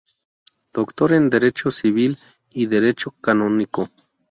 Doctor 0.73 1.13
en 1.13 1.29
Derecho 1.29 1.69
Civil 1.69 2.17
y 2.53 2.63
en 2.63 2.69
Derecho 2.71 3.11
Canónico. 3.21 3.91